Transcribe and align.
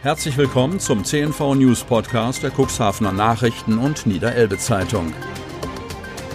Herzlich 0.00 0.36
willkommen 0.36 0.78
zum 0.78 1.04
CNV 1.04 1.56
News 1.56 1.82
Podcast 1.82 2.44
der 2.44 2.52
Cuxhavener 2.52 3.10
Nachrichten 3.10 3.78
und 3.78 4.06
Niederelbe 4.06 4.56
Zeitung. 4.56 5.12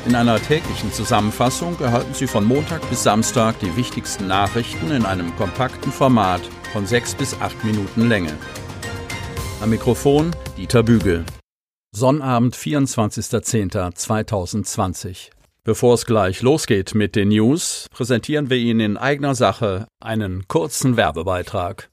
In 0.05 0.15
einer 0.15 0.37
täglichen 0.37 0.91
Zusammenfassung 0.91 1.79
erhalten 1.79 2.13
Sie 2.13 2.27
von 2.27 2.43
Montag 2.43 2.81
bis 2.89 3.03
Samstag 3.03 3.57
die 3.59 3.73
wichtigsten 3.77 4.27
Nachrichten 4.27 4.91
in 4.91 5.05
einem 5.05 5.33
kompakten 5.37 5.93
Format 5.93 6.41
von 6.73 6.85
sechs 6.85 7.15
bis 7.15 7.39
acht 7.39 7.63
Minuten 7.63 8.09
Länge. 8.09 8.37
Am 9.61 9.69
Mikrofon 9.69 10.35
Dieter 10.57 10.83
Bügel. 10.83 11.23
Sonnabend, 11.95 12.57
24.10.2020. 12.57 15.29
Bevor 15.63 15.93
es 15.93 16.05
gleich 16.05 16.41
losgeht 16.41 16.95
mit 16.95 17.15
den 17.15 17.29
News, 17.29 17.87
präsentieren 17.91 18.49
wir 18.49 18.57
Ihnen 18.57 18.81
in 18.81 18.97
eigener 18.97 19.35
Sache 19.35 19.87
einen 20.01 20.49
kurzen 20.49 20.97
Werbebeitrag. 20.97 21.92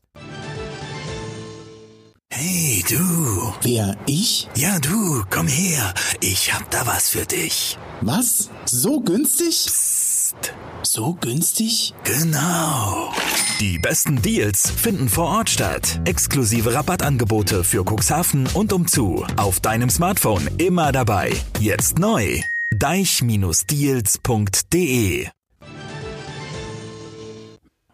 Hey, 2.42 2.82
du. 2.88 3.52
Wer, 3.60 3.98
ich? 4.06 4.48
Ja, 4.56 4.78
du, 4.78 5.22
komm 5.28 5.46
her. 5.46 5.92
Ich 6.22 6.54
hab 6.54 6.70
da 6.70 6.86
was 6.86 7.10
für 7.10 7.26
dich. 7.26 7.76
Was? 8.00 8.48
So 8.64 9.00
günstig? 9.00 9.66
Psst. 9.66 10.54
So 10.82 11.18
günstig? 11.20 11.92
Genau. 12.04 13.12
Die 13.60 13.78
besten 13.78 14.22
Deals 14.22 14.70
finden 14.70 15.10
vor 15.10 15.26
Ort 15.26 15.50
statt. 15.50 16.00
Exklusive 16.06 16.72
Rabattangebote 16.72 17.62
für 17.62 17.84
Cuxhaven 17.84 18.48
und 18.54 18.72
umzu. 18.72 19.26
Auf 19.36 19.60
deinem 19.60 19.90
Smartphone 19.90 20.48
immer 20.56 20.92
dabei. 20.92 21.32
Jetzt 21.58 21.98
neu. 21.98 22.40
deich-deals.de 22.70 25.28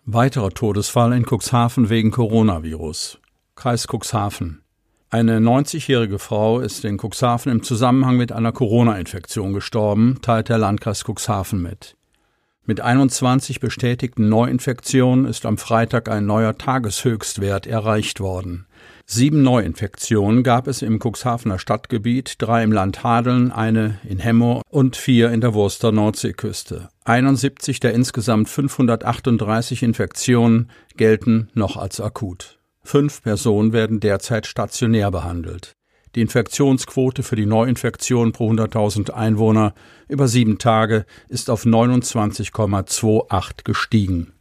Weiterer 0.04 0.50
Todesfall 0.50 1.14
in 1.14 1.26
Cuxhaven 1.26 1.90
wegen 1.90 2.12
Coronavirus. 2.12 3.18
Kreis 3.56 3.86
Cuxhaven. 3.88 4.60
Eine 5.08 5.38
90-jährige 5.38 6.18
Frau 6.18 6.60
ist 6.60 6.84
in 6.84 6.98
Cuxhaven 6.98 7.50
im 7.50 7.62
Zusammenhang 7.62 8.18
mit 8.18 8.30
einer 8.30 8.52
Corona-Infektion 8.52 9.54
gestorben, 9.54 10.18
teilt 10.20 10.50
der 10.50 10.58
Landkreis 10.58 11.04
Cuxhaven 11.04 11.62
mit. 11.62 11.96
Mit 12.66 12.82
21 12.82 13.60
bestätigten 13.60 14.28
Neuinfektionen 14.28 15.24
ist 15.24 15.46
am 15.46 15.56
Freitag 15.56 16.10
ein 16.10 16.26
neuer 16.26 16.58
Tageshöchstwert 16.58 17.66
erreicht 17.66 18.20
worden. 18.20 18.66
Sieben 19.06 19.42
Neuinfektionen 19.42 20.42
gab 20.42 20.66
es 20.66 20.82
im 20.82 20.98
Cuxhavener 20.98 21.58
Stadtgebiet, 21.58 22.34
drei 22.38 22.62
im 22.62 22.72
Land 22.72 23.04
Hadeln, 23.04 23.52
eine 23.52 24.00
in 24.06 24.18
Hemmo 24.18 24.60
und 24.68 24.96
vier 24.96 25.30
in 25.30 25.40
der 25.40 25.54
Wurster 25.54 25.92
Nordseeküste. 25.92 26.90
71 27.04 27.80
der 27.80 27.94
insgesamt 27.94 28.50
538 28.50 29.82
Infektionen 29.82 30.70
gelten 30.96 31.48
noch 31.54 31.76
als 31.76 32.00
akut. 32.00 32.55
Fünf 32.86 33.20
Personen 33.20 33.72
werden 33.72 33.98
derzeit 33.98 34.46
stationär 34.46 35.10
behandelt. 35.10 35.72
Die 36.14 36.20
Infektionsquote 36.20 37.24
für 37.24 37.34
die 37.34 37.44
Neuinfektion 37.44 38.30
pro 38.30 38.48
100.000 38.52 39.10
Einwohner 39.10 39.74
über 40.08 40.28
sieben 40.28 40.58
Tage 40.58 41.04
ist 41.28 41.50
auf 41.50 41.64
29,28 41.64 43.64
gestiegen. 43.64 44.32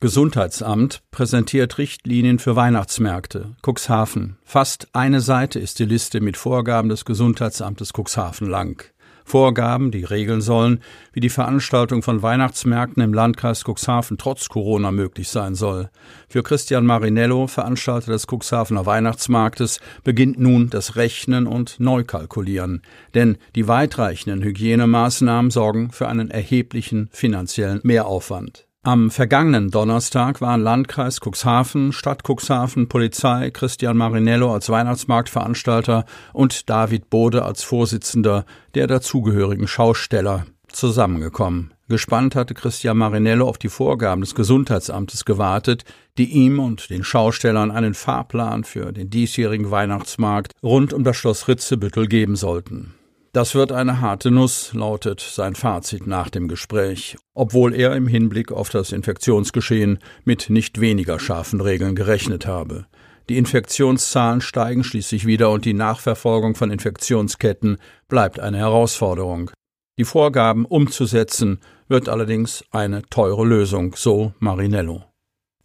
Gesundheitsamt 0.00 1.00
präsentiert 1.10 1.78
Richtlinien 1.78 2.38
für 2.38 2.56
Weihnachtsmärkte. 2.56 3.56
Cuxhaven. 3.62 4.36
Fast 4.44 4.88
eine 4.92 5.22
Seite 5.22 5.58
ist 5.58 5.78
die 5.78 5.86
Liste 5.86 6.20
mit 6.20 6.36
Vorgaben 6.36 6.90
des 6.90 7.06
Gesundheitsamtes 7.06 7.92
Cuxhaven 7.94 8.50
lang. 8.50 8.84
Vorgaben, 9.24 9.90
die 9.90 10.04
regeln 10.04 10.40
sollen, 10.40 10.80
wie 11.12 11.20
die 11.20 11.30
Veranstaltung 11.30 12.02
von 12.02 12.22
Weihnachtsmärkten 12.22 13.02
im 13.02 13.14
Landkreis 13.14 13.64
Cuxhaven 13.64 14.18
trotz 14.18 14.48
Corona 14.48 14.92
möglich 14.92 15.28
sein 15.28 15.54
soll. 15.54 15.90
Für 16.28 16.42
Christian 16.42 16.84
Marinello, 16.84 17.46
Veranstalter 17.46 18.12
des 18.12 18.26
Cuxhavener 18.26 18.86
Weihnachtsmarktes, 18.86 19.80
beginnt 20.04 20.38
nun 20.38 20.70
das 20.70 20.96
Rechnen 20.96 21.46
und 21.46 21.80
Neukalkulieren. 21.80 22.82
Denn 23.14 23.38
die 23.54 23.66
weitreichenden 23.66 24.42
Hygienemaßnahmen 24.42 25.50
sorgen 25.50 25.90
für 25.90 26.08
einen 26.08 26.30
erheblichen 26.30 27.08
finanziellen 27.10 27.80
Mehraufwand. 27.82 28.66
Am 28.86 29.10
vergangenen 29.10 29.70
Donnerstag 29.70 30.42
waren 30.42 30.60
Landkreis 30.60 31.18
Cuxhaven, 31.18 31.94
Stadt 31.94 32.20
Cuxhaven, 32.22 32.86
Polizei, 32.86 33.50
Christian 33.50 33.96
Marinello 33.96 34.52
als 34.52 34.68
Weihnachtsmarktveranstalter 34.68 36.04
und 36.34 36.68
David 36.68 37.08
Bode 37.08 37.46
als 37.46 37.62
Vorsitzender 37.62 38.44
der 38.74 38.86
dazugehörigen 38.86 39.68
Schausteller 39.68 40.44
zusammengekommen. 40.68 41.72
Gespannt 41.88 42.36
hatte 42.36 42.52
Christian 42.52 42.98
Marinello 42.98 43.48
auf 43.48 43.56
die 43.56 43.70
Vorgaben 43.70 44.20
des 44.20 44.34
Gesundheitsamtes 44.34 45.24
gewartet, 45.24 45.86
die 46.18 46.26
ihm 46.26 46.58
und 46.58 46.90
den 46.90 47.04
Schaustellern 47.04 47.70
einen 47.70 47.94
Fahrplan 47.94 48.64
für 48.64 48.92
den 48.92 49.08
diesjährigen 49.08 49.70
Weihnachtsmarkt 49.70 50.52
rund 50.62 50.92
um 50.92 51.04
das 51.04 51.16
Schloss 51.16 51.48
Ritzebüttel 51.48 52.06
geben 52.06 52.36
sollten. 52.36 52.92
Das 53.34 53.56
wird 53.56 53.72
eine 53.72 54.00
harte 54.00 54.30
Nuss, 54.30 54.72
lautet 54.74 55.18
sein 55.18 55.56
Fazit 55.56 56.06
nach 56.06 56.30
dem 56.30 56.46
Gespräch, 56.46 57.16
obwohl 57.34 57.74
er 57.74 57.96
im 57.96 58.06
Hinblick 58.06 58.52
auf 58.52 58.68
das 58.68 58.92
Infektionsgeschehen 58.92 59.98
mit 60.24 60.50
nicht 60.50 60.80
weniger 60.80 61.18
scharfen 61.18 61.60
Regeln 61.60 61.96
gerechnet 61.96 62.46
habe. 62.46 62.86
Die 63.28 63.36
Infektionszahlen 63.36 64.40
steigen 64.40 64.84
schließlich 64.84 65.26
wieder 65.26 65.50
und 65.50 65.64
die 65.64 65.74
Nachverfolgung 65.74 66.54
von 66.54 66.70
Infektionsketten 66.70 67.78
bleibt 68.06 68.38
eine 68.38 68.58
Herausforderung. 68.58 69.50
Die 69.98 70.04
Vorgaben 70.04 70.64
umzusetzen 70.64 71.58
wird 71.88 72.08
allerdings 72.08 72.64
eine 72.70 73.02
teure 73.02 73.44
Lösung, 73.44 73.96
so 73.96 74.32
Marinello. 74.38 75.02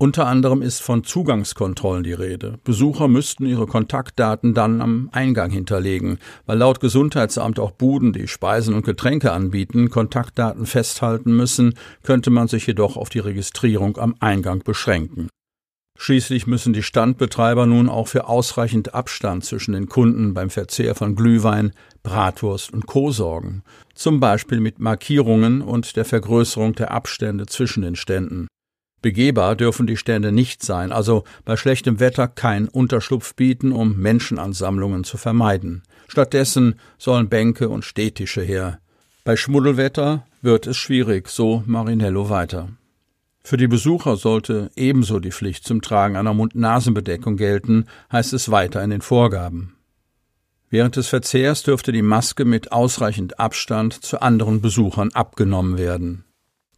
Unter 0.02 0.28
anderem 0.28 0.62
ist 0.62 0.82
von 0.82 1.04
Zugangskontrollen 1.04 2.06
die 2.06 2.14
Rede. 2.14 2.58
Besucher 2.64 3.10
müssten 3.10 3.46
ihre 3.46 3.68
Kontaktdaten 3.68 4.54
dann 4.54 4.80
am 4.80 5.10
Eingang 5.12 5.52
hinterlegen, 5.52 6.20
weil 6.46 6.58
laut 6.58 6.80
Gesundheitsamt 6.80 7.60
auch 7.60 7.72
Buden, 7.72 8.14
die 8.14 8.30
Speisen 8.30 8.76
und 8.76 8.86
Getränke 8.86 9.34
anbieten, 9.34 9.90
Kontaktdaten 9.90 10.66
festhalten 10.66 11.36
müssen, 11.36 11.74
könnte 12.02 12.30
man 12.30 12.48
sich 12.48 12.66
jedoch 12.66 12.96
auf 12.96 13.10
die 13.10 13.20
Registrierung 13.20 13.98
am 13.98 14.16
Eingang 14.22 14.64
beschränken. 14.64 15.28
Schließlich 15.98 16.48
müssen 16.48 16.72
die 16.72 16.82
Standbetreiber 16.82 17.66
nun 17.66 17.90
auch 17.90 18.08
für 18.08 18.30
ausreichend 18.30 18.94
Abstand 18.94 19.44
zwischen 19.44 19.74
den 19.74 19.90
Kunden 19.90 20.34
beim 20.34 20.50
Verzehr 20.50 20.96
von 20.96 21.14
Glühwein, 21.14 21.74
Bratwurst 22.04 22.72
und 22.72 22.88
Co. 22.88 23.12
sorgen, 23.12 23.64
zum 23.96 24.22
Beispiel 24.22 24.62
mit 24.62 24.80
Markierungen 24.80 25.62
und 25.62 25.98
der 25.98 26.06
Vergrößerung 26.06 26.74
der 26.76 26.92
Abstände 26.92 27.48
zwischen 27.48 27.82
den 27.82 27.98
Ständen. 27.98 28.48
Begehbar 29.02 29.56
dürfen 29.56 29.88
die 29.88 29.98
Stände 29.98 30.32
nicht 30.32 30.64
sein, 30.64 30.92
also 30.92 31.24
bei 31.46 31.56
schlechtem 31.56 32.00
Wetter 32.00 32.28
kein 32.28 32.68
Unterschlupf 32.68 33.34
bieten, 33.36 33.72
um 33.72 33.98
Menschenansammlungen 33.98 35.04
zu 35.04 35.18
vermeiden. 35.18 35.84
Stattdessen 36.10 36.76
sollen 36.98 37.30
Bänke 37.30 37.70
und 37.70 37.86
Stehtische 37.86 38.42
her. 38.42 38.80
Bei 39.24 39.36
Schmuddelwetter 39.36 40.26
wird 40.42 40.68
es 40.68 40.78
schwierig, 40.78 41.30
so 41.30 41.64
Marinello 41.66 42.30
weiter. 42.30 42.70
Für 43.44 43.58
die 43.58 43.68
Besucher 43.68 44.16
sollte 44.18 44.70
ebenso 44.76 45.20
die 45.20 45.32
Pflicht 45.32 45.66
zum 45.66 45.82
Tragen 45.82 46.18
einer 46.18 46.34
Mund-Nasen-Bedeckung 46.34 47.38
gelten, 47.38 47.86
heißt 48.12 48.34
es 48.34 48.52
weiter 48.52 48.84
in 48.84 48.90
den 48.90 49.02
Vorgaben. 49.02 49.76
Während 50.70 50.98
des 50.98 51.08
Verzehrs 51.08 51.64
dürfte 51.64 51.92
die 51.92 52.04
Maske 52.04 52.46
mit 52.46 52.72
ausreichend 52.72 53.40
Abstand 53.40 53.94
zu 53.94 54.22
anderen 54.22 54.62
Besuchern 54.62 55.10
abgenommen 55.14 55.78
werden. 55.78 56.26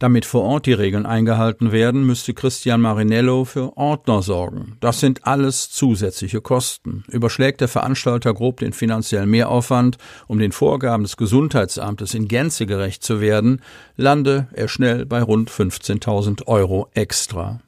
Damit 0.02 0.26
vor 0.26 0.42
Ort 0.42 0.66
die 0.66 0.72
Regeln 0.72 1.06
eingehalten 1.06 1.70
werden, 1.70 2.04
müsste 2.04 2.34
Christian 2.34 2.80
Marinello 2.80 3.44
für 3.44 3.76
Ordner 3.76 4.20
sorgen. 4.20 4.76
Das 4.80 4.98
sind 4.98 5.28
alles 5.28 5.70
zusätzliche 5.70 6.40
Kosten. 6.40 7.04
Überschlägt 7.06 7.60
der 7.60 7.68
Veranstalter 7.68 8.34
grob 8.34 8.58
den 8.58 8.72
finanziellen 8.72 9.30
Mehraufwand, 9.30 9.98
um 10.26 10.40
den 10.40 10.50
Vorgaben 10.50 11.04
des 11.04 11.16
Gesundheitsamtes 11.16 12.14
in 12.14 12.26
Gänze 12.26 12.66
gerecht 12.66 13.04
zu 13.04 13.20
werden, 13.20 13.62
lande 13.94 14.48
er 14.54 14.66
schnell 14.66 15.06
bei 15.06 15.22
rund 15.22 15.52
15.000 15.52 16.48
Euro 16.48 16.88
extra. 16.94 17.60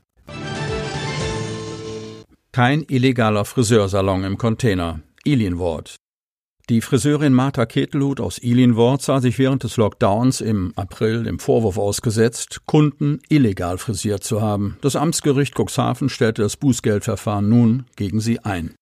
Kein 2.51 2.83
illegaler 2.83 3.45
Friseursalon 3.45 4.25
im 4.25 4.39
Container. 4.39 4.99
Ilienwort. 5.23 5.95
Die 6.71 6.81
Friseurin 6.81 7.35
Martha 7.35 7.67
Ketelhut 7.67 8.21
aus 8.21 8.39
Ilienwort 8.39 9.03
sah 9.03 9.21
sich 9.21 9.39
während 9.39 9.65
des 9.65 9.77
Lockdowns 9.77 10.41
im 10.41 10.73
April 10.77 11.25
dem 11.25 11.39
Vorwurf 11.39 11.77
ausgesetzt, 11.77 12.63
Kunden 12.65 13.21
illegal 13.29 13.77
frisiert 13.77 14.25
zu 14.25 14.41
haben. 14.41 14.79
Das 14.81 14.97
Amtsgericht 14.97 15.55
Cuxhaven 15.55 16.09
stellte 16.09 16.41
das 16.41 16.57
Bußgeldverfahren 16.57 17.47
nun 17.47 17.85
gegen 17.97 18.19
sie 18.19 18.39
ein. 18.39 18.75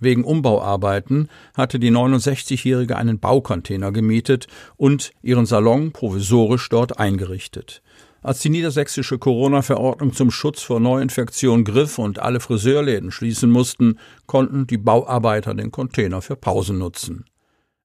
Wegen 0.00 0.24
Umbauarbeiten 0.24 1.28
hatte 1.54 1.78
die 1.78 1.90
69-Jährige 1.90 2.96
einen 2.96 3.18
Baucontainer 3.18 3.92
gemietet 3.92 4.46
und 4.78 5.10
ihren 5.20 5.44
Salon 5.44 5.92
provisorisch 5.92 6.70
dort 6.70 6.98
eingerichtet. 6.98 7.82
Als 8.28 8.40
die 8.40 8.50
niedersächsische 8.50 9.16
Corona-Verordnung 9.16 10.12
zum 10.12 10.30
Schutz 10.30 10.60
vor 10.60 10.80
Neuinfektion 10.80 11.64
griff 11.64 11.96
und 11.96 12.18
alle 12.18 12.40
Friseurläden 12.40 13.10
schließen 13.10 13.50
mussten, 13.50 13.98
konnten 14.26 14.66
die 14.66 14.76
Bauarbeiter 14.76 15.54
den 15.54 15.70
Container 15.70 16.20
für 16.20 16.36
Pausen 16.36 16.76
nutzen. 16.76 17.24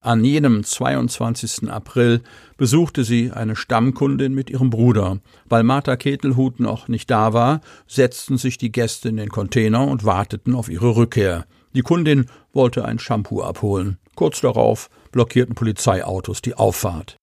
An 0.01 0.25
jenem 0.25 0.65
22. 0.65 1.71
April 1.71 2.23
besuchte 2.57 3.05
sie 3.05 3.31
eine 3.31 3.55
Stammkundin 3.55 4.33
mit 4.33 4.49
ihrem 4.49 4.69
Bruder. 4.69 5.19
Weil 5.45 5.63
Martha 5.63 5.95
Ketelhut 5.95 6.59
noch 6.59 6.89
nicht 6.89 7.09
da 7.09 7.31
war, 7.31 7.61
setzten 7.87 8.37
sich 8.37 8.57
die 8.57 8.73
Gäste 8.73 9.07
in 9.07 9.15
den 9.15 9.29
Container 9.29 9.87
und 9.87 10.03
warteten 10.03 10.55
auf 10.55 10.67
ihre 10.67 10.97
Rückkehr. 10.97 11.45
Die 11.73 11.83
Kundin 11.83 12.25
wollte 12.51 12.83
ein 12.83 12.99
Shampoo 12.99 13.41
abholen. 13.41 13.97
Kurz 14.15 14.41
darauf 14.41 14.89
blockierten 15.13 15.55
Polizeiautos 15.55 16.41
die 16.41 16.55
Auffahrt. 16.55 17.15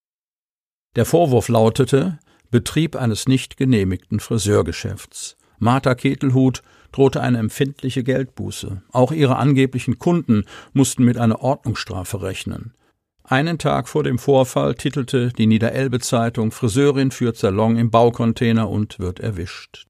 Der 0.96 1.04
Vorwurf 1.04 1.48
lautete 1.50 2.18
Betrieb 2.50 2.96
eines 2.96 3.28
nicht 3.28 3.56
genehmigten 3.56 4.20
Friseurgeschäfts. 4.20 5.36
Martha 5.58 5.94
Ketelhut 5.94 6.62
drohte 6.92 7.20
eine 7.20 7.38
empfindliche 7.38 8.02
Geldbuße. 8.02 8.82
Auch 8.90 9.12
ihre 9.12 9.36
angeblichen 9.36 9.98
Kunden 9.98 10.44
mussten 10.72 11.04
mit 11.04 11.18
einer 11.18 11.42
Ordnungsstrafe 11.42 12.22
rechnen. 12.22 12.74
Einen 13.22 13.58
Tag 13.58 13.88
vor 13.88 14.02
dem 14.02 14.18
Vorfall 14.18 14.74
titelte 14.74 15.28
die 15.28 15.46
Niederelbe-Zeitung 15.46 16.50
Friseurin 16.50 17.12
führt 17.12 17.36
Salon 17.36 17.76
im 17.76 17.90
Baucontainer 17.90 18.68
und 18.68 18.98
wird 18.98 19.20
erwischt. 19.20 19.86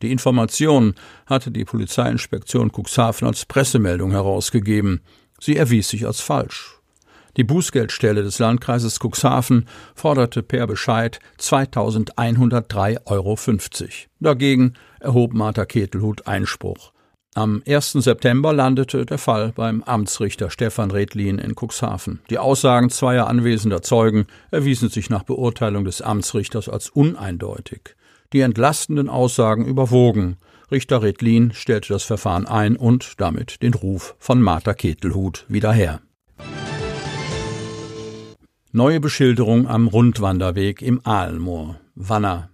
Die 0.00 0.10
Information 0.10 0.94
hatte 1.26 1.50
die 1.50 1.66
Polizeiinspektion 1.66 2.72
Cuxhaven 2.72 3.28
als 3.28 3.44
Pressemeldung 3.44 4.12
herausgegeben. 4.12 5.02
Sie 5.38 5.56
erwies 5.56 5.90
sich 5.90 6.06
als 6.06 6.20
falsch. 6.20 6.79
Die 7.36 7.44
Bußgeldstelle 7.44 8.22
des 8.22 8.38
Landkreises 8.38 8.98
Cuxhaven 8.98 9.66
forderte 9.94 10.42
per 10.42 10.66
Bescheid 10.66 11.18
2103,50 11.38 13.00
Euro. 13.06 13.36
Dagegen 14.20 14.74
erhob 15.00 15.32
Martha 15.32 15.64
Ketelhut 15.64 16.26
Einspruch. 16.26 16.92
Am 17.34 17.62
1. 17.64 17.92
September 17.92 18.52
landete 18.52 19.06
der 19.06 19.18
Fall 19.18 19.52
beim 19.54 19.84
Amtsrichter 19.84 20.50
Stefan 20.50 20.90
Redlin 20.90 21.38
in 21.38 21.54
Cuxhaven. 21.54 22.18
Die 22.28 22.38
Aussagen 22.38 22.90
zweier 22.90 23.28
anwesender 23.28 23.82
Zeugen 23.82 24.26
erwiesen 24.50 24.88
sich 24.88 25.10
nach 25.10 25.22
Beurteilung 25.22 25.84
des 25.84 26.02
Amtsrichters 26.02 26.68
als 26.68 26.90
uneindeutig. 26.90 27.94
Die 28.32 28.40
entlastenden 28.40 29.08
Aussagen 29.08 29.64
überwogen. 29.64 30.38
Richter 30.72 31.02
Redlin 31.02 31.52
stellte 31.52 31.92
das 31.92 32.02
Verfahren 32.02 32.46
ein 32.46 32.76
und 32.76 33.20
damit 33.20 33.62
den 33.62 33.74
Ruf 33.74 34.16
von 34.18 34.42
Martha 34.42 34.74
Ketelhut 34.74 35.44
wieder 35.48 35.72
her. 35.72 36.00
Neue 38.72 39.00
Beschilderung 39.00 39.66
am 39.66 39.88
Rundwanderweg 39.88 40.80
im 40.80 41.00
Aalmoor. 41.04 41.80
Wanner. 41.96 42.50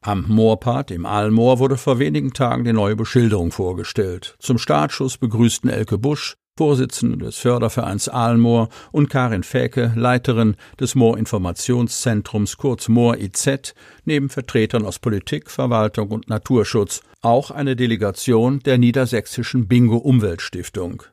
Am 0.00 0.24
Moorpad 0.26 0.90
im 0.90 1.06
Aalmoor 1.06 1.60
wurde 1.60 1.76
vor 1.76 2.00
wenigen 2.00 2.32
Tagen 2.32 2.64
die 2.64 2.72
neue 2.72 2.96
Beschilderung 2.96 3.52
vorgestellt. 3.52 4.34
Zum 4.40 4.58
Startschuss 4.58 5.18
begrüßten 5.18 5.70
Elke 5.70 5.98
Busch, 5.98 6.34
Vorsitzende 6.56 7.18
des 7.18 7.36
Fördervereins 7.36 8.08
Aalmoor, 8.08 8.70
und 8.90 9.08
Karin 9.08 9.44
Fäke, 9.44 9.92
Leiterin 9.94 10.56
des 10.80 10.96
Moorinformationszentrums 10.96 12.56
kurz 12.56 12.88
Moor 12.88 13.16
IZ, 13.16 13.74
neben 14.04 14.28
Vertretern 14.28 14.84
aus 14.84 14.98
Politik, 14.98 15.48
Verwaltung 15.48 16.08
und 16.08 16.28
Naturschutz, 16.28 17.02
auch 17.22 17.52
eine 17.52 17.76
Delegation 17.76 18.58
der 18.64 18.78
Niedersächsischen 18.78 19.68
Bingo 19.68 19.98
Umweltstiftung. 19.98 21.04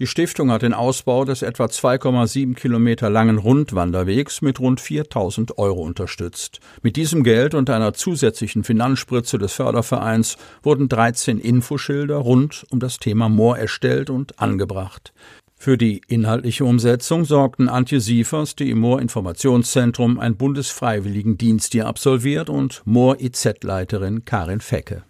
Die 0.00 0.08
Stiftung 0.08 0.50
hat 0.50 0.62
den 0.62 0.74
Ausbau 0.74 1.24
des 1.24 1.42
etwa 1.42 1.66
2,7 1.66 2.54
Kilometer 2.54 3.10
langen 3.10 3.38
Rundwanderwegs 3.38 4.42
mit 4.42 4.58
rund 4.58 4.80
4000 4.80 5.56
Euro 5.56 5.82
unterstützt. 5.82 6.58
Mit 6.82 6.96
diesem 6.96 7.22
Geld 7.22 7.54
und 7.54 7.70
einer 7.70 7.94
zusätzlichen 7.94 8.64
Finanzspritze 8.64 9.38
des 9.38 9.52
Fördervereins 9.52 10.36
wurden 10.64 10.88
13 10.88 11.38
Infoschilder 11.38 12.16
rund 12.16 12.66
um 12.70 12.80
das 12.80 12.98
Thema 12.98 13.28
Moor 13.28 13.56
erstellt 13.56 14.10
und 14.10 14.40
angebracht. 14.40 15.12
Für 15.56 15.78
die 15.78 16.00
inhaltliche 16.08 16.64
Umsetzung 16.64 17.24
sorgten 17.24 17.68
Antje 17.68 18.00
Siefers, 18.00 18.56
die 18.56 18.70
im 18.70 18.80
Moor-Informationszentrum 18.80 20.18
ein 20.18 20.36
Bundesfreiwilligendienst 20.36 21.70
hier 21.70 21.86
absolviert, 21.86 22.50
und 22.50 22.82
Moor-IZ-Leiterin 22.84 24.24
Karin 24.24 24.60
Fecke. 24.60 25.04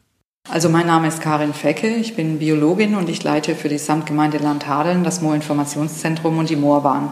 Also 0.51 0.69
mein 0.69 0.87
Name 0.87 1.09
ist 1.09 1.23
Karin 1.23 1.55
Fecke, 1.55 1.89
ich 1.89 2.17
bin 2.17 2.39
Biologin 2.39 2.97
und 2.97 3.09
ich 3.09 3.25
leite 3.25 3.55
für 3.55 3.71
die 3.71 3.79
Samtgemeinde 3.79 4.37
Landhadeln 4.37 5.03
das 5.03 5.23
Moorinformationszentrum 5.23 6.37
und 6.37 6.51
die 6.51 6.57
Moorbahn. 6.57 7.11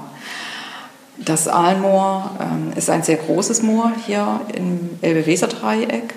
Das 1.16 1.48
Aalmoor 1.48 2.30
äh, 2.74 2.78
ist 2.78 2.90
ein 2.90 3.02
sehr 3.02 3.16
großes 3.16 3.62
Moor 3.62 3.92
hier 4.04 4.42
im 4.54 4.98
Elbe-Weser-Dreieck 5.00 6.14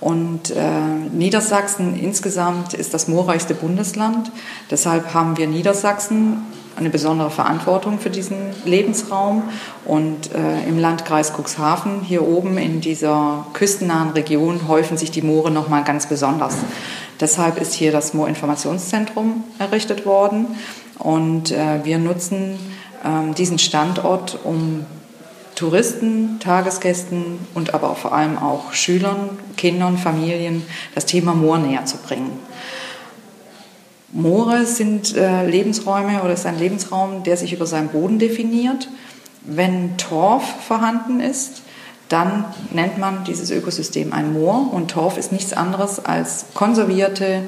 und 0.00 0.52
äh, 0.52 0.80
Niedersachsen 1.12 1.98
insgesamt 1.98 2.72
ist 2.72 2.94
das 2.94 3.08
moorreichste 3.08 3.54
Bundesland. 3.54 4.32
Deshalb 4.70 5.12
haben 5.12 5.36
wir 5.36 5.46
Niedersachsen 5.46 6.46
eine 6.76 6.90
besondere 6.90 7.30
Verantwortung 7.30 7.98
für 7.98 8.10
diesen 8.10 8.36
Lebensraum. 8.64 9.44
Und 9.84 10.32
äh, 10.34 10.68
im 10.68 10.78
Landkreis 10.78 11.32
Cuxhaven, 11.32 12.00
hier 12.00 12.26
oben 12.26 12.58
in 12.58 12.80
dieser 12.80 13.46
küstennahen 13.52 14.10
Region, 14.10 14.68
häufen 14.68 14.96
sich 14.96 15.10
die 15.10 15.22
Moore 15.22 15.50
nochmal 15.50 15.84
ganz 15.84 16.06
besonders. 16.06 16.56
Deshalb 17.20 17.60
ist 17.60 17.74
hier 17.74 17.92
das 17.92 18.14
Moorinformationszentrum 18.14 19.44
errichtet 19.58 20.04
worden. 20.06 20.46
Und 20.98 21.50
äh, 21.50 21.84
wir 21.84 21.98
nutzen 21.98 22.58
äh, 23.04 23.34
diesen 23.34 23.58
Standort, 23.58 24.38
um 24.44 24.86
Touristen, 25.54 26.40
Tagesgästen 26.40 27.38
und 27.54 27.74
aber 27.74 27.94
vor 27.94 28.12
allem 28.12 28.38
auch 28.38 28.72
Schülern, 28.72 29.30
Kindern, 29.56 29.98
Familien 29.98 30.64
das 30.94 31.06
Thema 31.06 31.34
Moor 31.34 31.58
näher 31.58 31.84
zu 31.84 31.96
bringen. 31.98 32.32
Moore 34.14 34.64
sind 34.64 35.16
äh, 35.16 35.44
Lebensräume 35.44 36.22
oder 36.22 36.32
ist 36.32 36.46
ein 36.46 36.58
Lebensraum, 36.58 37.24
der 37.24 37.36
sich 37.36 37.52
über 37.52 37.66
seinen 37.66 37.88
Boden 37.88 38.20
definiert. 38.20 38.88
Wenn 39.42 39.98
Torf 39.98 40.44
vorhanden 40.66 41.20
ist, 41.20 41.62
dann 42.08 42.44
nennt 42.70 42.96
man 42.96 43.24
dieses 43.24 43.50
Ökosystem 43.50 44.12
ein 44.12 44.32
Moor 44.32 44.72
und 44.72 44.92
Torf 44.92 45.18
ist 45.18 45.32
nichts 45.32 45.52
anderes 45.52 46.04
als 46.04 46.46
konservierte, 46.54 47.42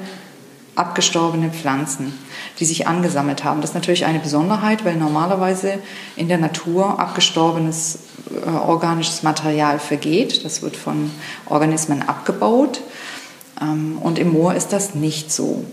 abgestorbene 0.75 1.51
Pflanzen, 1.51 2.13
die 2.59 2.65
sich 2.65 2.85
angesammelt 2.85 3.45
haben. 3.45 3.61
Das 3.61 3.71
ist 3.71 3.75
natürlich 3.75 4.05
eine 4.05 4.19
Besonderheit, 4.19 4.83
weil 4.83 4.95
normalerweise 4.95 5.79
in 6.17 6.27
der 6.27 6.37
Natur 6.37 6.99
abgestorbenes 6.99 7.99
äh, 8.45 8.49
organisches 8.49 9.23
Material 9.23 9.79
vergeht. 9.79 10.43
Das 10.43 10.61
wird 10.61 10.75
von 10.75 11.11
Organismen 11.47 12.03
abgebaut. 12.03 12.81
Ähm, 13.61 13.99
und 14.03 14.19
im 14.19 14.33
Moor 14.33 14.53
ist 14.53 14.73
das 14.73 14.95
nicht 14.95 15.31
so. 15.31 15.63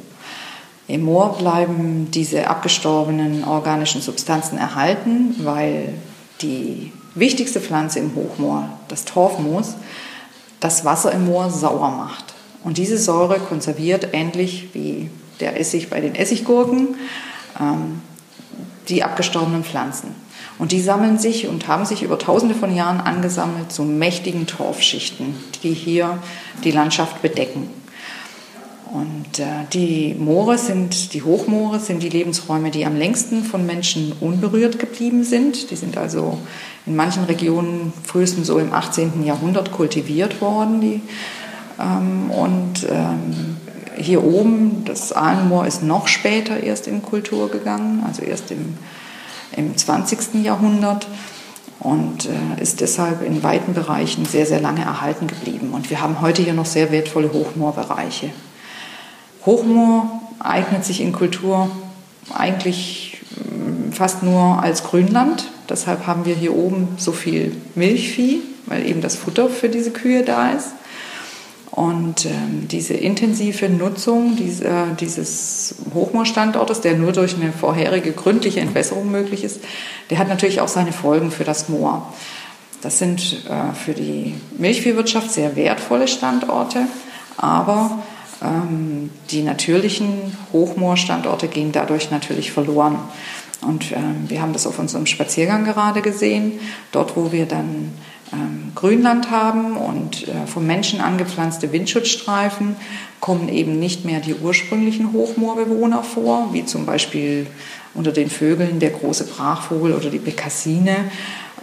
Im 0.86 1.04
Moor 1.04 1.38
bleiben 1.38 2.10
diese 2.10 2.48
abgestorbenen 2.48 3.44
organischen 3.44 4.02
Substanzen 4.02 4.58
erhalten, 4.58 5.34
weil 5.38 5.94
die 6.42 6.92
wichtigste 7.14 7.60
Pflanze 7.60 8.00
im 8.00 8.14
Hochmoor, 8.14 8.68
das 8.88 9.04
Torfmoos, 9.04 9.76
das 10.60 10.84
Wasser 10.84 11.12
im 11.12 11.26
Moor 11.26 11.50
sauer 11.50 11.90
macht. 11.90 12.34
Und 12.64 12.78
diese 12.78 12.98
Säure 12.98 13.38
konserviert 13.38 14.08
ähnlich 14.12 14.68
wie 14.72 15.10
der 15.40 15.58
Essig 15.58 15.90
bei 15.90 16.00
den 16.00 16.14
Essiggurken 16.14 16.96
ähm, 17.60 18.00
die 18.88 19.02
abgestorbenen 19.02 19.64
Pflanzen. 19.64 20.14
Und 20.58 20.72
die 20.72 20.80
sammeln 20.80 21.18
sich 21.18 21.48
und 21.48 21.66
haben 21.66 21.84
sich 21.84 22.02
über 22.02 22.18
tausende 22.18 22.54
von 22.54 22.74
Jahren 22.74 23.00
angesammelt 23.00 23.72
zu 23.72 23.82
mächtigen 23.82 24.46
Torfschichten, 24.46 25.34
die 25.62 25.72
hier 25.74 26.18
die 26.62 26.70
Landschaft 26.70 27.22
bedecken. 27.22 27.68
Und 28.92 29.38
äh, 29.38 29.64
die 29.72 30.14
Moore 30.18 30.58
sind, 30.58 31.14
die 31.14 31.22
Hochmoore 31.22 31.80
sind 31.80 32.02
die 32.02 32.08
Lebensräume, 32.08 32.70
die 32.70 32.84
am 32.84 32.96
längsten 32.96 33.42
von 33.42 33.66
Menschen 33.66 34.12
unberührt 34.20 34.78
geblieben 34.78 35.24
sind. 35.24 35.70
Die 35.70 35.76
sind 35.76 35.96
also 35.96 36.38
in 36.86 36.94
manchen 36.94 37.24
Regionen 37.24 37.92
frühestens 38.04 38.46
so 38.46 38.58
im 38.58 38.72
18. 38.72 39.24
Jahrhundert 39.24 39.72
kultiviert 39.72 40.40
worden. 40.40 41.02
Ähm, 41.80 42.30
und 42.30 42.86
ähm, 42.88 43.56
hier 43.96 44.22
oben, 44.22 44.84
das 44.84 45.12
Ahlenmoor 45.12 45.66
ist 45.66 45.82
noch 45.82 46.08
später 46.08 46.62
erst 46.62 46.86
in 46.86 47.02
Kultur 47.02 47.50
gegangen, 47.50 48.02
also 48.06 48.22
erst 48.22 48.50
im, 48.50 48.76
im 49.56 49.76
20. 49.76 50.44
Jahrhundert 50.44 51.06
und 51.80 52.26
äh, 52.26 52.62
ist 52.62 52.80
deshalb 52.80 53.22
in 53.22 53.42
weiten 53.42 53.74
Bereichen 53.74 54.24
sehr, 54.24 54.46
sehr 54.46 54.60
lange 54.60 54.82
erhalten 54.82 55.26
geblieben. 55.26 55.70
Und 55.72 55.90
wir 55.90 56.00
haben 56.00 56.20
heute 56.20 56.42
hier 56.42 56.54
noch 56.54 56.66
sehr 56.66 56.90
wertvolle 56.92 57.32
Hochmoorbereiche. 57.32 58.30
Hochmoor 59.46 60.20
eignet 60.38 60.84
sich 60.84 61.00
in 61.00 61.12
Kultur 61.12 61.70
eigentlich 62.32 63.18
mm, 63.36 63.92
fast 63.92 64.22
nur 64.22 64.62
als 64.62 64.84
Grünland. 64.84 65.50
Deshalb 65.68 66.06
haben 66.06 66.24
wir 66.24 66.34
hier 66.34 66.54
oben 66.54 66.88
so 66.98 67.12
viel 67.12 67.56
Milchvieh, 67.74 68.40
weil 68.66 68.86
eben 68.86 69.00
das 69.00 69.16
Futter 69.16 69.48
für 69.48 69.68
diese 69.68 69.90
Kühe 69.90 70.22
da 70.22 70.50
ist. 70.50 70.68
Und 71.70 72.26
ähm, 72.26 72.68
diese 72.68 72.94
intensive 72.94 73.68
Nutzung 73.68 74.36
dieser, 74.36 74.86
dieses 75.00 75.74
Hochmoorstandortes, 75.92 76.82
der 76.82 76.94
nur 76.94 77.10
durch 77.10 77.34
eine 77.34 77.52
vorherige 77.52 78.12
gründliche 78.12 78.60
Entwässerung 78.60 79.10
möglich 79.10 79.42
ist, 79.42 79.60
der 80.08 80.18
hat 80.18 80.28
natürlich 80.28 80.60
auch 80.60 80.68
seine 80.68 80.92
Folgen 80.92 81.32
für 81.32 81.42
das 81.42 81.68
Moor. 81.68 82.12
Das 82.80 83.00
sind 83.00 83.44
äh, 83.48 83.74
für 83.74 83.92
die 83.92 84.34
Milchviehwirtschaft 84.56 85.32
sehr 85.32 85.56
wertvolle 85.56 86.06
Standorte, 86.06 86.86
aber 87.36 87.98
die 89.30 89.42
natürlichen 89.42 90.36
Hochmoorstandorte 90.52 91.48
gehen 91.48 91.72
dadurch 91.72 92.10
natürlich 92.10 92.52
verloren. 92.52 92.98
Und 93.62 93.92
ähm, 93.92 94.24
wir 94.28 94.42
haben 94.42 94.52
das 94.52 94.66
auf 94.66 94.78
unserem 94.78 95.06
Spaziergang 95.06 95.64
gerade 95.64 96.02
gesehen, 96.02 96.60
dort 96.92 97.16
wo 97.16 97.32
wir 97.32 97.46
dann 97.46 97.92
ähm, 98.32 98.72
Grünland 98.74 99.30
haben 99.30 99.76
und 99.76 100.28
äh, 100.28 100.46
vom 100.46 100.66
Menschen 100.66 101.00
angepflanzte 101.00 101.72
Windschutzstreifen, 101.72 102.76
kommen 103.20 103.48
eben 103.48 103.78
nicht 103.78 104.04
mehr 104.04 104.20
die 104.20 104.34
ursprünglichen 104.34 105.12
Hochmoorbewohner 105.12 106.02
vor, 106.02 106.50
wie 106.52 106.64
zum 106.64 106.84
Beispiel 106.84 107.46
unter 107.94 108.12
den 108.12 108.28
Vögeln 108.28 108.80
der 108.80 108.90
große 108.90 109.24
Brachvogel 109.24 109.94
oder 109.94 110.10
die 110.10 110.18
Bekassine, 110.18 110.96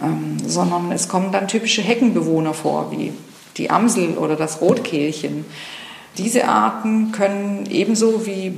ähm, 0.02 0.38
sondern 0.44 0.90
es 0.92 1.08
kommen 1.08 1.30
dann 1.30 1.48
typische 1.48 1.82
Heckenbewohner 1.82 2.54
vor, 2.54 2.90
wie 2.90 3.12
die 3.56 3.70
Amsel 3.70 4.16
oder 4.16 4.34
das 4.36 4.60
Rotkehlchen. 4.60 5.44
Diese 6.18 6.46
Arten 6.46 7.12
können 7.12 7.66
ebenso 7.70 8.26
wie 8.26 8.54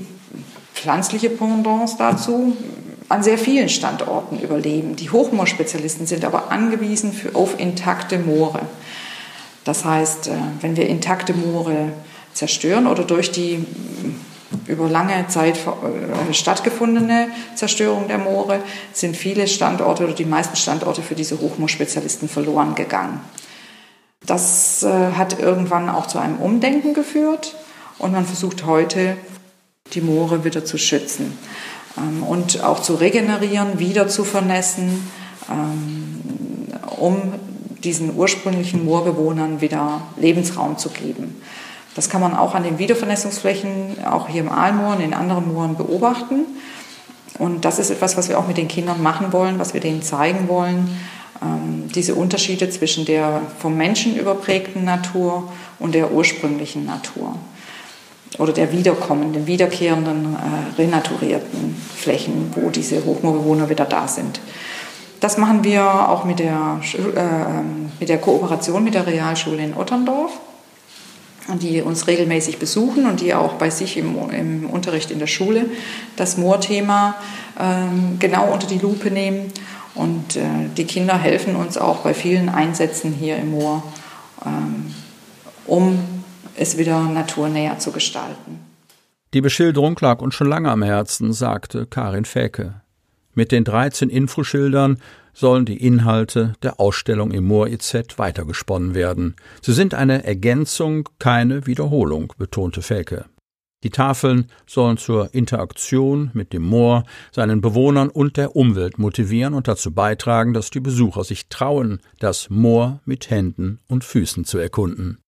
pflanzliche 0.74 1.30
Pendants 1.30 1.96
dazu 1.96 2.56
an 3.08 3.22
sehr 3.22 3.38
vielen 3.38 3.68
Standorten 3.68 4.40
überleben. 4.40 4.96
Die 4.96 5.10
Hochmoorspezialisten 5.10 6.06
sind 6.06 6.24
aber 6.24 6.50
angewiesen 6.50 7.12
für, 7.12 7.34
auf 7.34 7.60
intakte 7.60 8.18
Moore. 8.18 8.60
Das 9.64 9.84
heißt, 9.84 10.28
äh, 10.28 10.32
wenn 10.60 10.76
wir 10.76 10.86
intakte 10.88 11.32
Moore 11.34 11.92
zerstören 12.32 12.86
oder 12.86 13.04
durch 13.04 13.30
die 13.30 13.64
über 14.66 14.88
lange 14.88 15.26
Zeit 15.28 15.58
äh, 15.58 16.32
stattgefundene 16.32 17.28
Zerstörung 17.54 18.08
der 18.08 18.18
Moore 18.18 18.60
sind 18.92 19.16
viele 19.16 19.46
Standorte 19.48 20.04
oder 20.04 20.12
die 20.12 20.24
meisten 20.24 20.56
Standorte 20.56 21.02
für 21.02 21.14
diese 21.14 21.40
Hochmoorspezialisten 21.40 22.28
verloren 22.28 22.74
gegangen. 22.74 23.20
Das 24.26 24.82
äh, 24.82 25.12
hat 25.12 25.38
irgendwann 25.38 25.88
auch 25.88 26.06
zu 26.06 26.18
einem 26.18 26.38
Umdenken 26.38 26.94
geführt 26.94 27.56
und 27.98 28.12
man 28.12 28.24
versucht 28.24 28.64
heute, 28.64 29.16
die 29.92 30.00
Moore 30.00 30.44
wieder 30.44 30.64
zu 30.64 30.78
schützen 30.78 31.38
ähm, 31.98 32.22
und 32.22 32.62
auch 32.62 32.80
zu 32.80 32.94
regenerieren, 32.94 33.78
wieder 33.78 34.08
zu 34.08 34.24
vernässen, 34.24 35.10
ähm, 35.50 36.22
um 36.98 37.34
diesen 37.82 38.16
ursprünglichen 38.16 38.84
Moorbewohnern 38.84 39.60
wieder 39.60 40.00
Lebensraum 40.16 40.78
zu 40.78 40.88
geben. 40.88 41.40
Das 41.94 42.08
kann 42.08 42.20
man 42.20 42.34
auch 42.34 42.54
an 42.54 42.64
den 42.64 42.78
Wiedervernässungsflächen, 42.78 44.04
auch 44.04 44.28
hier 44.28 44.40
im 44.40 44.50
Aalmoor 44.50 44.96
und 44.96 45.00
in 45.00 45.14
anderen 45.14 45.52
Mooren 45.52 45.76
beobachten. 45.76 46.46
Und 47.38 47.64
das 47.64 47.78
ist 47.78 47.90
etwas, 47.90 48.16
was 48.16 48.28
wir 48.28 48.38
auch 48.38 48.48
mit 48.48 48.56
den 48.56 48.68
Kindern 48.68 49.02
machen 49.02 49.32
wollen, 49.32 49.58
was 49.58 49.74
wir 49.74 49.80
denen 49.80 50.02
zeigen 50.02 50.48
wollen. 50.48 50.88
Ähm, 51.44 51.88
diese 51.94 52.14
Unterschiede 52.14 52.70
zwischen 52.70 53.04
der 53.04 53.42
vom 53.58 53.76
Menschen 53.76 54.16
überprägten 54.16 54.84
Natur 54.84 55.52
und 55.78 55.94
der 55.94 56.12
ursprünglichen 56.12 56.86
Natur 56.86 57.36
oder 58.38 58.52
der 58.52 58.72
wiederkommenden, 58.72 59.46
wiederkehrenden, 59.46 60.34
äh, 60.34 60.80
renaturierten 60.80 61.76
Flächen, 61.96 62.52
wo 62.54 62.70
diese 62.70 63.04
Hochmoorbewohner 63.04 63.68
wieder 63.68 63.84
da 63.84 64.08
sind. 64.08 64.40
Das 65.20 65.38
machen 65.38 65.64
wir 65.64 66.08
auch 66.08 66.24
mit 66.24 66.38
der, 66.38 66.80
äh, 67.14 67.62
mit 68.00 68.08
der 68.08 68.18
Kooperation 68.18 68.82
mit 68.82 68.94
der 68.94 69.06
Realschule 69.06 69.62
in 69.62 69.74
Otterndorf 69.74 70.32
die 71.60 71.82
uns 71.82 72.06
regelmäßig 72.06 72.58
besuchen 72.58 73.06
und 73.06 73.20
die 73.20 73.34
auch 73.34 73.54
bei 73.54 73.68
sich 73.68 73.96
im, 73.98 74.16
im 74.30 74.70
Unterricht 74.70 75.10
in 75.10 75.18
der 75.18 75.26
Schule 75.26 75.66
das 76.16 76.38
Moorthema 76.38 77.16
ähm, 77.60 78.16
genau 78.18 78.50
unter 78.52 78.66
die 78.66 78.78
Lupe 78.78 79.10
nehmen. 79.10 79.52
Und 79.94 80.36
äh, 80.36 80.68
die 80.76 80.84
Kinder 80.84 81.16
helfen 81.16 81.56
uns 81.56 81.76
auch 81.76 81.98
bei 81.98 82.14
vielen 82.14 82.48
Einsätzen 82.48 83.12
hier 83.12 83.36
im 83.36 83.52
Moor, 83.52 83.82
ähm, 84.44 84.92
um 85.66 85.98
es 86.56 86.78
wieder 86.78 87.02
naturnäher 87.02 87.78
zu 87.78 87.92
gestalten. 87.92 88.60
Die 89.34 89.40
Beschilderung 89.40 89.96
lag 90.00 90.20
uns 90.20 90.34
schon 90.34 90.48
lange 90.48 90.70
am 90.70 90.82
Herzen, 90.82 91.32
sagte 91.32 91.86
Karin 91.86 92.24
Fäke. 92.24 92.82
Mit 93.34 93.50
den 93.50 93.64
13 93.64 94.08
Infoschildern 94.10 94.98
sollen 95.32 95.64
die 95.64 95.84
Inhalte 95.84 96.54
der 96.62 96.78
Ausstellung 96.78 97.32
im 97.32 97.44
Moor 97.44 97.66
IZ 97.66 98.16
weitergesponnen 98.16 98.94
werden. 98.94 99.34
Sie 99.60 99.72
sind 99.72 99.94
eine 99.94 100.24
Ergänzung, 100.24 101.08
keine 101.18 101.66
Wiederholung, 101.66 102.32
betonte 102.38 102.82
Felke. 102.82 103.24
Die 103.84 103.90
Tafeln 103.90 104.46
sollen 104.66 104.96
zur 104.96 105.34
Interaktion 105.34 106.30
mit 106.32 106.54
dem 106.54 106.62
Moor, 106.62 107.04
seinen 107.30 107.60
Bewohnern 107.60 108.08
und 108.08 108.38
der 108.38 108.56
Umwelt 108.56 108.98
motivieren 108.98 109.52
und 109.52 109.68
dazu 109.68 109.92
beitragen, 109.92 110.54
dass 110.54 110.70
die 110.70 110.80
Besucher 110.80 111.22
sich 111.22 111.48
trauen, 111.50 112.00
das 112.18 112.48
Moor 112.48 113.00
mit 113.04 113.28
Händen 113.28 113.78
und 113.86 114.02
Füßen 114.02 114.46
zu 114.46 114.56
erkunden. 114.56 115.18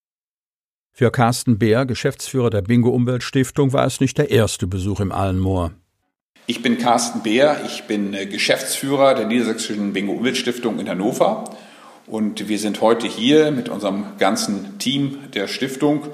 Für 0.90 1.10
Carsten 1.10 1.58
Beer, 1.58 1.84
Geschäftsführer 1.84 2.48
der 2.48 2.62
Bingo 2.62 2.88
Umweltstiftung, 2.88 3.75
war 3.75 3.84
es 3.84 4.00
nicht 4.00 4.16
der 4.16 4.30
erste 4.30 4.66
Besuch 4.66 5.00
im 5.00 5.12
Allenmoor. 5.12 5.72
Ich 6.46 6.62
bin 6.62 6.78
Carsten 6.78 7.22
Beer, 7.22 7.60
ich 7.66 7.84
bin 7.84 8.14
äh, 8.14 8.25
Geschäftsführer 8.25 9.14
der 9.14 9.26
Niedersächsischen 9.26 9.92
Bingo 9.92 10.12
Umweltstiftung 10.12 10.78
in 10.78 10.88
Hannover 10.88 11.44
und 12.06 12.48
wir 12.48 12.58
sind 12.58 12.80
heute 12.80 13.06
hier 13.06 13.50
mit 13.50 13.68
unserem 13.68 14.16
ganzen 14.16 14.78
Team 14.78 15.18
der 15.34 15.48
Stiftung, 15.48 16.04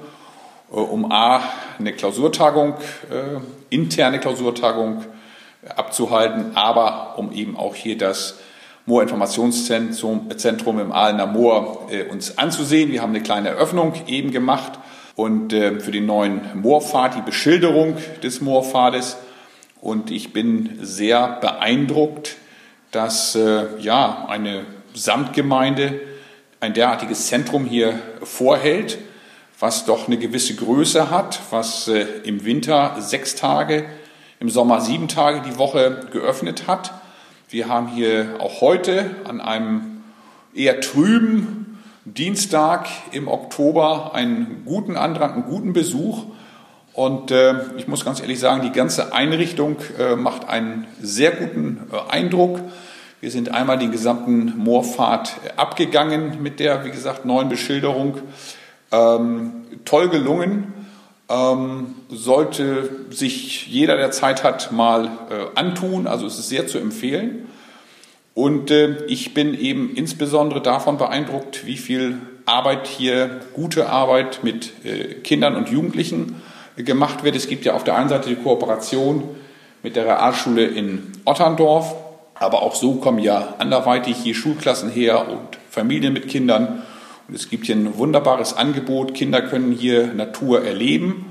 um 0.81 1.11
A, 1.11 1.41
eine 1.79 1.93
Klausurtagung, 1.93 2.75
äh, 3.09 3.39
interne 3.69 4.19
Klausurtagung 4.19 5.03
abzuhalten, 5.75 6.55
aber 6.55 7.17
um 7.17 7.31
eben 7.31 7.55
auch 7.55 7.75
hier 7.75 7.97
das 7.97 8.39
Moorinformationszentrum 8.85 10.79
im 10.79 10.91
Aalener 10.91 11.25
Moor 11.25 11.87
uns 12.11 12.37
anzusehen. 12.37 12.91
Wir 12.91 13.01
haben 13.01 13.11
eine 13.11 13.23
kleine 13.23 13.47
Eröffnung 13.47 13.93
eben 14.07 14.31
gemacht 14.31 14.73
und 15.15 15.53
für 15.53 15.91
den 15.91 16.05
neuen 16.05 16.41
Moorpfad, 16.55 17.15
die 17.15 17.21
Beschilderung 17.21 17.95
des 18.21 18.41
Moorpfades 18.41 19.15
und 19.83 20.11
ich 20.11 20.31
bin 20.31 20.79
sehr 20.81 21.39
beeindruckt, 21.41 22.37
dass 22.91 23.35
äh, 23.35 23.65
ja, 23.79 24.25
eine 24.29 24.65
Samtgemeinde 24.93 25.99
ein 26.61 26.73
derartiges 26.73 27.27
Zentrum 27.27 27.65
hier 27.65 27.99
vorhält, 28.23 28.97
was 29.63 29.85
doch 29.85 30.07
eine 30.07 30.17
gewisse 30.17 30.55
Größe 30.55 31.09
hat, 31.09 31.39
was 31.49 31.87
äh, 31.87 32.05
im 32.25 32.43
Winter 32.43 32.97
sechs 32.99 33.35
Tage, 33.35 33.85
im 34.41 34.49
Sommer 34.49 34.81
sieben 34.81 35.07
Tage 35.07 35.39
die 35.39 35.57
Woche 35.57 36.01
geöffnet 36.11 36.67
hat. 36.67 36.93
Wir 37.47 37.69
haben 37.69 37.87
hier 37.87 38.35
auch 38.39 38.59
heute 38.59 39.11
an 39.23 39.39
einem 39.39 40.03
eher 40.53 40.81
trüben 40.81 41.79
Dienstag 42.03 42.89
im 43.13 43.29
Oktober 43.29 44.13
einen 44.13 44.63
guten 44.65 44.97
Andrang, 44.97 45.31
einen 45.31 45.45
guten 45.45 45.71
Besuch. 45.71 46.25
Und 46.91 47.31
äh, 47.31 47.55
ich 47.77 47.87
muss 47.87 48.03
ganz 48.03 48.19
ehrlich 48.19 48.41
sagen, 48.41 48.63
die 48.63 48.73
ganze 48.73 49.13
Einrichtung 49.13 49.77
äh, 49.97 50.17
macht 50.17 50.45
einen 50.49 50.87
sehr 50.99 51.31
guten 51.31 51.87
äh, 51.89 52.11
Eindruck. 52.11 52.59
Wir 53.21 53.31
sind 53.31 53.47
einmal 53.53 53.77
den 53.77 53.93
gesamten 53.93 54.57
Moorpfad 54.57 55.31
abgegangen 55.55 56.43
mit 56.43 56.59
der, 56.59 56.83
wie 56.83 56.91
gesagt, 56.91 57.23
neuen 57.23 57.47
Beschilderung. 57.47 58.19
Ähm, 58.93 59.65
toll 59.83 60.07
gelungen. 60.07 60.71
Ähm, 61.29 61.95
sollte 62.09 62.89
sich 63.09 63.67
jeder, 63.67 63.97
der 63.97 64.11
Zeit 64.11 64.43
hat, 64.43 64.71
mal 64.71 65.05
äh, 65.05 65.59
antun. 65.59 66.07
Also 66.07 66.25
es 66.25 66.39
ist 66.39 66.49
sehr 66.49 66.67
zu 66.67 66.77
empfehlen. 66.77 67.47
Und 68.33 68.71
äh, 68.71 69.05
ich 69.05 69.33
bin 69.33 69.53
eben 69.59 69.93
insbesondere 69.95 70.61
davon 70.61 70.97
beeindruckt, 70.97 71.65
wie 71.65 71.77
viel 71.77 72.19
Arbeit 72.45 72.87
hier, 72.87 73.41
gute 73.53 73.89
Arbeit 73.89 74.43
mit 74.43 74.85
äh, 74.85 75.15
Kindern 75.15 75.55
und 75.55 75.69
Jugendlichen 75.69 76.41
gemacht 76.75 77.23
wird. 77.23 77.35
Es 77.35 77.47
gibt 77.47 77.65
ja 77.65 77.73
auf 77.73 77.83
der 77.83 77.95
einen 77.95 78.09
Seite 78.09 78.29
die 78.29 78.35
Kooperation 78.35 79.23
mit 79.83 79.95
der 79.95 80.05
Realschule 80.05 80.65
in 80.65 81.11
Otterndorf, 81.25 81.95
aber 82.35 82.63
auch 82.63 82.75
so 82.75 82.95
kommen 82.95 83.19
ja 83.19 83.55
anderweitig 83.59 84.17
hier 84.17 84.33
Schulklassen 84.33 84.89
her 84.89 85.27
und 85.29 85.57
Familien 85.69 86.13
mit 86.13 86.27
Kindern. 86.27 86.83
Und 87.27 87.35
es 87.35 87.49
gibt 87.49 87.65
hier 87.65 87.75
ein 87.75 87.97
wunderbares 87.97 88.53
Angebot. 88.53 89.13
Kinder 89.13 89.41
können 89.41 89.71
hier 89.71 90.13
Natur 90.13 90.63
erleben 90.63 91.25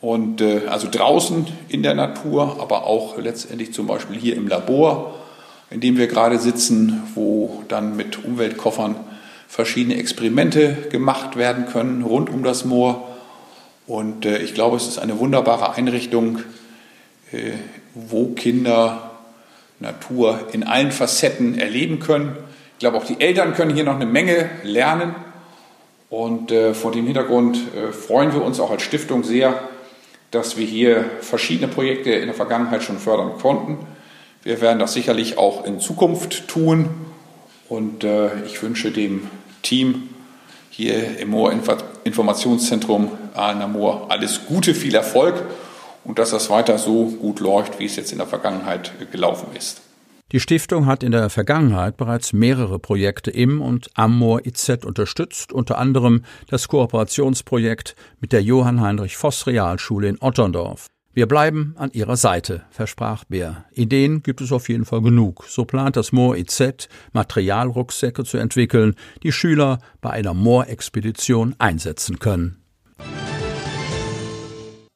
und 0.00 0.40
äh, 0.40 0.66
also 0.68 0.88
draußen 0.90 1.46
in 1.68 1.82
der 1.82 1.94
Natur, 1.94 2.58
aber 2.60 2.84
auch 2.84 3.18
letztendlich 3.18 3.72
zum 3.72 3.86
Beispiel 3.86 4.16
hier 4.16 4.36
im 4.36 4.46
Labor, 4.46 5.14
in 5.70 5.80
dem 5.80 5.96
wir 5.96 6.06
gerade 6.06 6.38
sitzen, 6.38 7.02
wo 7.14 7.64
dann 7.68 7.96
mit 7.96 8.24
Umweltkoffern 8.24 8.96
verschiedene 9.48 9.96
Experimente 9.96 10.88
gemacht 10.90 11.36
werden 11.36 11.66
können 11.66 12.02
rund 12.02 12.30
um 12.30 12.42
das 12.42 12.64
Moor. 12.64 13.08
Und 13.86 14.26
äh, 14.26 14.38
ich 14.38 14.54
glaube, 14.54 14.76
es 14.76 14.86
ist 14.86 14.98
eine 14.98 15.18
wunderbare 15.18 15.74
Einrichtung, 15.74 16.40
äh, 17.32 17.52
wo 17.94 18.26
Kinder 18.28 19.12
Natur 19.80 20.48
in 20.52 20.64
allen 20.64 20.92
Facetten 20.92 21.58
erleben 21.58 22.00
können. 22.00 22.36
Ich 22.76 22.80
glaube, 22.80 22.98
auch 22.98 23.06
die 23.06 23.18
Eltern 23.18 23.54
können 23.54 23.74
hier 23.74 23.84
noch 23.84 23.94
eine 23.94 24.04
Menge 24.04 24.50
lernen. 24.62 25.14
Und 26.10 26.52
äh, 26.52 26.74
vor 26.74 26.92
dem 26.92 27.06
Hintergrund 27.06 27.56
äh, 27.74 27.90
freuen 27.90 28.34
wir 28.34 28.44
uns 28.44 28.60
auch 28.60 28.70
als 28.70 28.82
Stiftung 28.82 29.24
sehr, 29.24 29.58
dass 30.30 30.58
wir 30.58 30.66
hier 30.66 31.06
verschiedene 31.22 31.68
Projekte 31.68 32.10
in 32.10 32.26
der 32.26 32.34
Vergangenheit 32.34 32.82
schon 32.82 32.98
fördern 32.98 33.38
konnten. 33.40 33.78
Wir 34.42 34.60
werden 34.60 34.78
das 34.78 34.92
sicherlich 34.92 35.38
auch 35.38 35.64
in 35.64 35.80
Zukunft 35.80 36.48
tun. 36.48 36.90
Und 37.70 38.04
äh, 38.04 38.42
ich 38.44 38.62
wünsche 38.62 38.90
dem 38.90 39.30
Team 39.62 40.10
hier 40.68 41.18
im 41.18 41.30
Moor-Informationszentrum 41.30 43.10
Aalen-Moor 43.34 44.10
alles 44.10 44.42
Gute, 44.46 44.74
viel 44.74 44.94
Erfolg 44.94 45.42
und 46.04 46.18
dass 46.18 46.28
das 46.28 46.50
weiter 46.50 46.76
so 46.76 47.06
gut 47.06 47.40
läuft, 47.40 47.78
wie 47.78 47.86
es 47.86 47.96
jetzt 47.96 48.12
in 48.12 48.18
der 48.18 48.26
Vergangenheit 48.26 48.92
gelaufen 49.10 49.48
ist. 49.56 49.80
Die 50.32 50.40
Stiftung 50.40 50.86
hat 50.86 51.04
in 51.04 51.12
der 51.12 51.30
Vergangenheit 51.30 51.96
bereits 51.96 52.32
mehrere 52.32 52.80
Projekte 52.80 53.30
im 53.30 53.62
und 53.62 53.90
am 53.94 54.18
Moor 54.18 54.44
IZ 54.44 54.84
unterstützt, 54.84 55.52
unter 55.52 55.78
anderem 55.78 56.24
das 56.48 56.66
Kooperationsprojekt 56.66 57.94
mit 58.20 58.32
der 58.32 58.42
Johann 58.42 58.80
Heinrich 58.80 59.16
Voss 59.16 59.46
Realschule 59.46 60.08
in 60.08 60.20
Otterndorf. 60.20 60.88
Wir 61.14 61.26
bleiben 61.26 61.74
an 61.78 61.92
Ihrer 61.92 62.16
Seite, 62.16 62.64
versprach 62.70 63.22
Bär. 63.24 63.66
Ideen 63.70 64.24
gibt 64.24 64.40
es 64.40 64.50
auf 64.50 64.68
jeden 64.68 64.84
Fall 64.84 65.00
genug. 65.00 65.44
So 65.48 65.64
plant 65.64 65.96
das 65.96 66.10
Moor 66.10 66.36
IZ, 66.36 66.88
Materialrucksäcke 67.12 68.24
zu 68.24 68.36
entwickeln, 68.36 68.96
die 69.22 69.30
Schüler 69.30 69.78
bei 70.00 70.10
einer 70.10 70.34
Moorexpedition 70.34 71.54
einsetzen 71.58 72.18
können. 72.18 72.65